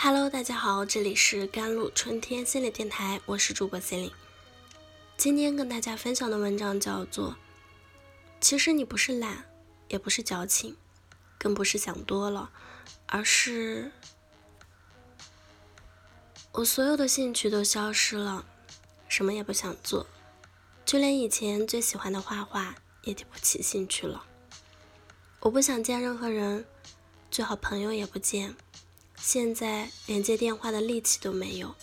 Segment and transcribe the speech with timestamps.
[0.00, 4.12] Hello，大家好，这里是甘露春天心理电台，我是主播心灵。
[5.16, 7.32] 今天跟大家分享的文章叫做
[8.40, 9.44] 《其实你不是懒，
[9.88, 10.76] 也不是矫情，
[11.36, 12.48] 更不是想多了，
[13.06, 13.90] 而是
[16.52, 18.46] 我所有的兴趣都消失了，
[19.08, 20.06] 什么也不想做，
[20.84, 24.24] 就连以前最喜欢的画画也提不起兴趣了。
[25.40, 26.64] 我不想见任何人，
[27.32, 28.54] 最好朋友也不见。”
[29.20, 31.74] 现在连接电话的力气都没有。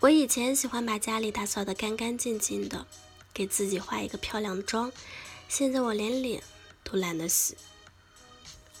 [0.00, 2.86] 我以前喜欢把家里打扫得干干净净的，
[3.32, 4.92] 给自己化一个漂亮的妆。
[5.48, 6.42] 现在我连脸
[6.82, 7.56] 都懒得洗。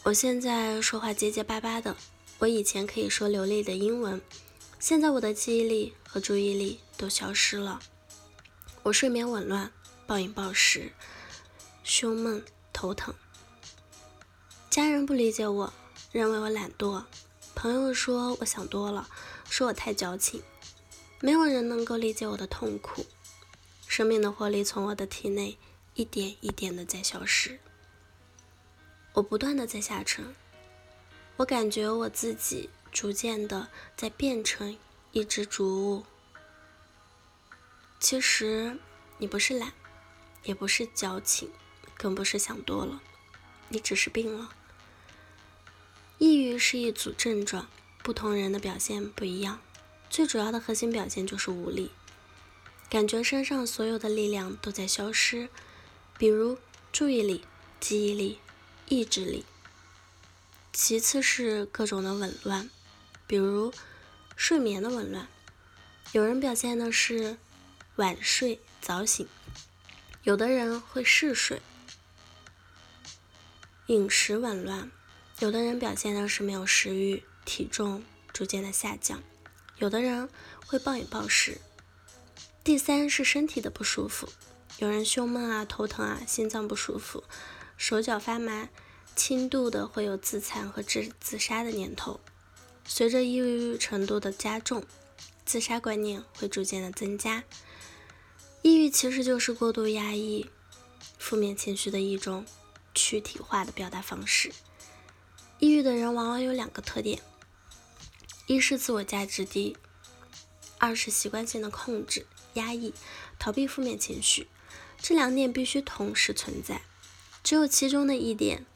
[0.02, 1.96] 我现在说话结结巴巴的。
[2.40, 4.20] 我以前可以说流利的英文，
[4.78, 7.80] 现在我的记忆力和注意力都消失了。
[8.82, 9.72] 我睡眠紊乱，
[10.06, 10.92] 暴饮暴食，
[11.82, 13.14] 胸闷头疼。
[14.68, 15.72] 家人不理解我。
[16.14, 17.02] 认为我懒惰，
[17.56, 19.08] 朋友说我想多了，
[19.50, 20.40] 说我太矫情，
[21.18, 23.04] 没有人能够理解我的痛苦，
[23.88, 25.58] 生命的活力从我的体内
[25.94, 27.58] 一点一点的在消失，
[29.14, 30.36] 我不断的在下沉，
[31.36, 34.78] 我感觉我自己逐渐的在变成
[35.10, 36.04] 一只植物。
[37.98, 38.78] 其实
[39.18, 39.72] 你不是懒，
[40.44, 41.50] 也不是矫情，
[41.96, 43.02] 更不是想多了，
[43.68, 44.48] 你只是病了。
[46.24, 47.68] 抑郁是一组症状，
[48.02, 49.60] 不同人的表现不一样。
[50.08, 51.90] 最主要的核心表现就是无力，
[52.88, 55.50] 感觉身上所有的力量都在消失，
[56.16, 56.56] 比如
[56.90, 57.44] 注意力、
[57.78, 58.38] 记忆力、
[58.88, 59.44] 意志力。
[60.72, 62.70] 其次是各种的紊乱，
[63.26, 63.70] 比如
[64.34, 65.28] 睡眠的紊乱。
[66.12, 67.36] 有人表现的是
[67.96, 69.28] 晚睡早醒，
[70.22, 71.60] 有的人会嗜睡。
[73.88, 74.90] 饮食紊乱。
[75.40, 79.18] 有的人表现的是没有食欲，体重逐渐的下降；
[79.78, 80.28] 有的人
[80.64, 81.60] 会暴饮暴食。
[82.62, 84.28] 第三是身体的不舒服，
[84.78, 87.24] 有人胸闷啊、头疼啊、心脏不舒服、
[87.76, 88.68] 手脚发麻，
[89.16, 92.20] 轻度的会有自残和自自杀的念头。
[92.86, 94.84] 随着抑郁程度的加重，
[95.44, 97.42] 自杀观念会逐渐的增加。
[98.62, 100.48] 抑郁其实就是过度压抑
[101.18, 102.46] 负面情绪的一种
[102.94, 104.52] 躯体化的表达方式。
[105.58, 107.22] 抑郁的人往往有两个特点：
[108.46, 109.76] 一是自我价值低，
[110.78, 112.92] 二是习惯性的控制、压抑、
[113.38, 114.48] 逃避负面情绪。
[115.00, 116.82] 这两点必须同时存在，
[117.42, 118.66] 只有其中的一点，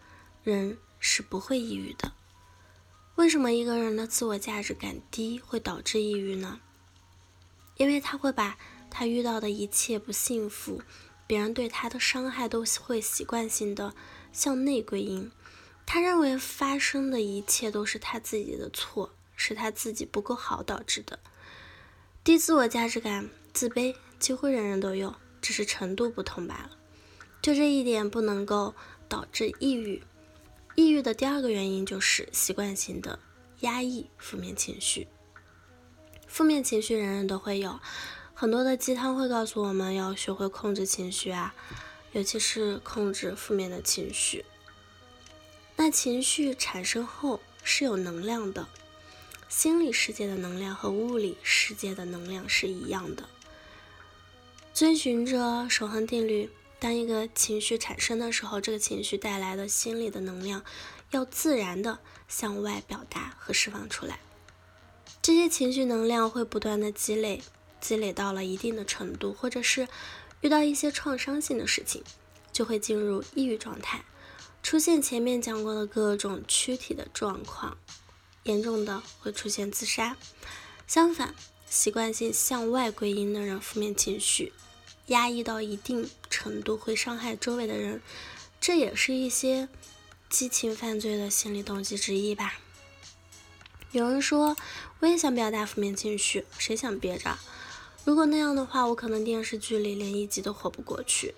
[0.45, 2.13] 人是不会抑郁的。
[3.17, 6.61] 为什么一个人的自我价值感低会导致抑郁呢？
[7.77, 8.57] 因为他会把
[8.91, 10.83] 他遇到的一切不幸福、
[11.27, 13.95] 别人对他的伤害，都会习惯性的
[14.33, 15.31] 向内归因。
[15.91, 21.19] 他认为发生的一切都是他自己的错，是他自己不够好导致的。
[22.23, 26.73] 低自我价值感、自卑，几乎人人都有，只是程度不同罢了。
[27.41, 28.75] 就这一点不能够
[29.09, 30.03] 导致抑郁。
[30.75, 33.19] 抑郁的第二个原因就是习惯性的
[33.61, 35.09] 压抑负面情绪。
[36.27, 37.81] 负面情绪人人都会有，
[38.35, 41.55] 很多的鸡汤会告诉我们要学会控制情绪啊，
[42.13, 44.45] 尤其是控制负面的情绪。
[45.81, 48.67] 那情绪产生后是有能量的，
[49.49, 53.29] 心理世界的能量和物理世界的能量是一样的。
[54.75, 56.51] 遵循着守恒定律，
[56.81, 60.65] 当一个情绪产生的时候，这个情绪带来的心理的能量
[61.13, 64.19] 要自然的向外表达和释放出来。
[65.23, 67.41] 这些情绪能量会不断的积累，
[67.81, 69.87] 积累到了一定的程度，或者是
[70.41, 72.03] 遇到一些创伤性的事情，
[72.53, 74.05] 就会进入抑郁状态。
[74.69, 77.79] 出现前面讲过的各种躯体的状况，
[78.43, 80.15] 严重的会出现自杀。
[80.87, 81.35] 相反，
[81.71, 84.53] 习惯性向外归因的人，负面情绪
[85.07, 88.03] 压抑到一定程度会伤害周围的人，
[88.61, 89.71] 这也是一些
[90.29, 92.59] 激情犯罪的心理动机之一吧。
[93.93, 94.55] 有人说，
[95.01, 97.39] 我也想表达负面情绪，谁想憋着？
[98.05, 101.35] 如果那样的话，我可能电视剧里连一集都活不过去。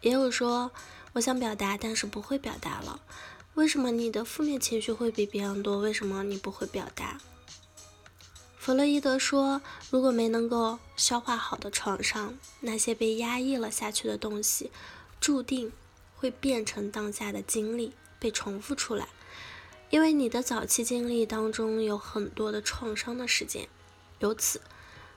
[0.00, 0.72] 也有说。
[1.14, 3.00] 我想表达，但是不会表达了。
[3.54, 5.78] 为什么你的负面情绪会比别人多？
[5.78, 7.20] 为什么你不会表达？
[8.56, 9.60] 弗洛伊德说，
[9.90, 14.70] 如果没能够消化好的创伤，那些被压抑了下去的东西，
[15.20, 15.72] 注定
[16.16, 19.08] 会变成当下的经历，被重复出来。
[19.90, 23.68] 因为你的早期经历当中有很多的创伤的事件，
[24.20, 24.62] 由此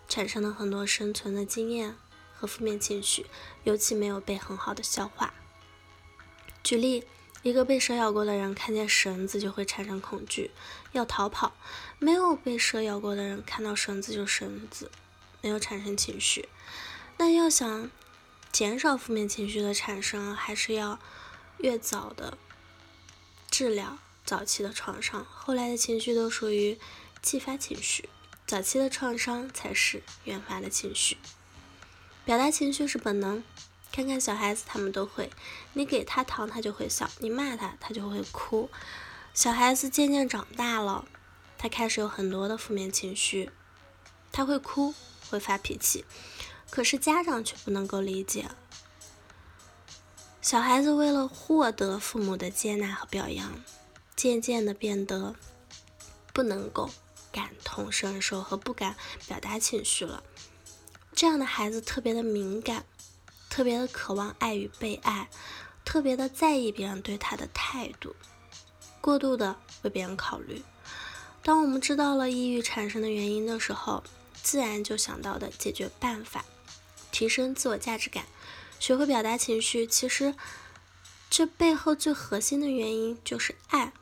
[0.09, 1.95] 产生了很多生存的经验
[2.33, 3.27] 和负面情绪，
[3.63, 5.33] 尤其没有被很好的消化。
[6.66, 7.04] 举例，
[7.44, 10.50] 一个被蛇咬过的人看见绳子就会产生恐惧，
[10.94, 11.52] 要逃跑；
[12.00, 14.90] 没有被蛇咬过的人看到绳子就绳子，
[15.44, 16.50] 没有产生情绪。
[17.18, 17.92] 那要想
[18.52, 20.98] 减少负面情绪的产生，还是要
[21.60, 22.36] 越早的
[23.52, 26.80] 治疗早期的创伤，后来的情绪都属于
[27.22, 28.10] 继发情绪，
[28.48, 31.18] 早期的创伤才是原发的情绪。
[32.26, 33.44] 表达情绪是本能。
[33.95, 35.31] 看看小孩子，他们都会，
[35.71, 38.69] 你给他糖，他就会笑；你骂他，他就会哭。
[39.33, 41.06] 小孩子渐渐长大了，
[41.57, 43.51] 他开始有很多的负面情绪，
[44.33, 44.94] 他会哭，
[45.30, 46.03] 会发脾气。
[46.69, 48.50] 可是家长却不能够理解，
[50.42, 53.63] 小孩子为了获得父母的接纳和表扬，
[54.13, 55.36] 渐渐的变得
[56.33, 56.89] 不能够
[57.31, 60.21] 感同身受和不敢表达情绪了。
[61.13, 62.86] 这样的孩子特别的敏感。
[63.56, 65.30] 特别的渴望爱与被爱，
[65.86, 68.13] 特别的在意别人对他的态度，
[69.00, 70.62] 过度的为别人考虑。
[71.42, 74.04] 当我们知道了抑郁产生的原因的时候，
[74.34, 76.44] 自然就想到的解决办法，
[77.13, 78.25] 提升自我价值感，
[78.78, 79.88] 学会表达情绪。
[79.88, 80.36] 其实
[81.30, 83.94] 这背后最核心的原因就是爱。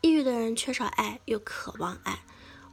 [0.00, 2.22] 抑郁的人缺少爱，又渴望爱，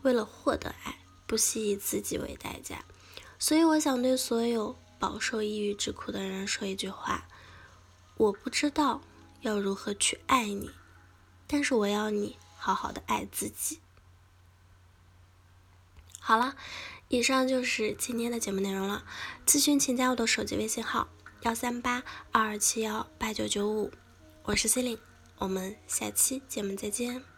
[0.04, 2.86] 为了获得爱，不惜以自己为代价。
[3.38, 4.78] 所以我想对所有。
[5.00, 7.28] 饱受抑郁之苦的人说一句话
[8.18, 9.02] ：“我不知道
[9.42, 10.72] 要如何去爱你，
[11.48, 13.80] 但是我要你好好的爱自己。”
[16.20, 16.56] 好了，
[17.08, 19.04] 以上就是今天的节目内容了。
[19.48, 21.08] 咨询请加我的手机微信号：
[21.42, 23.92] 幺三八二二七幺八九九五，
[24.44, 25.00] 我是 C 琳，
[25.38, 27.29] 我们下期节目再见。